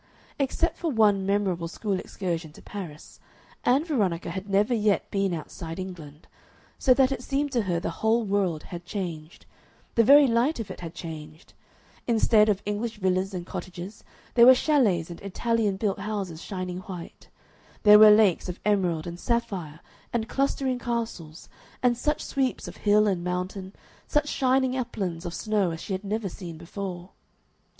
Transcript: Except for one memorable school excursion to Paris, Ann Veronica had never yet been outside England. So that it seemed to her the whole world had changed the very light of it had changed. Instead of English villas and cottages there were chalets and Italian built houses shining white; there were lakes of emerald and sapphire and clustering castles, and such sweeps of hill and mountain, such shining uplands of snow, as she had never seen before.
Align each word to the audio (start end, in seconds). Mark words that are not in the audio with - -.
Except 0.39 0.77
for 0.77 0.89
one 0.89 1.27
memorable 1.27 1.67
school 1.67 1.99
excursion 1.99 2.51
to 2.53 2.61
Paris, 2.63 3.19
Ann 3.63 3.85
Veronica 3.85 4.31
had 4.31 4.49
never 4.49 4.73
yet 4.73 5.11
been 5.11 5.31
outside 5.31 5.77
England. 5.77 6.27
So 6.79 6.95
that 6.95 7.11
it 7.11 7.21
seemed 7.21 7.51
to 7.51 7.61
her 7.61 7.79
the 7.79 7.91
whole 8.01 8.23
world 8.25 8.63
had 8.63 8.83
changed 8.83 9.45
the 9.93 10.03
very 10.03 10.25
light 10.25 10.59
of 10.59 10.71
it 10.71 10.79
had 10.79 10.95
changed. 10.95 11.53
Instead 12.07 12.49
of 12.49 12.63
English 12.65 12.97
villas 12.97 13.31
and 13.31 13.45
cottages 13.45 14.03
there 14.33 14.47
were 14.47 14.55
chalets 14.55 15.11
and 15.11 15.21
Italian 15.21 15.77
built 15.77 15.99
houses 15.99 16.41
shining 16.41 16.79
white; 16.79 17.29
there 17.83 17.99
were 17.99 18.09
lakes 18.09 18.49
of 18.49 18.59
emerald 18.65 19.05
and 19.05 19.19
sapphire 19.19 19.81
and 20.11 20.27
clustering 20.27 20.79
castles, 20.79 21.47
and 21.83 21.95
such 21.95 22.25
sweeps 22.25 22.67
of 22.67 22.77
hill 22.77 23.05
and 23.05 23.23
mountain, 23.23 23.71
such 24.07 24.27
shining 24.29 24.75
uplands 24.75 25.27
of 25.27 25.33
snow, 25.35 25.69
as 25.69 25.79
she 25.79 25.93
had 25.93 26.03
never 26.03 26.27
seen 26.27 26.57
before. 26.57 27.11